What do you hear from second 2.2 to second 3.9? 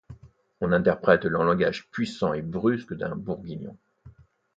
et brusque d’un bourguignon.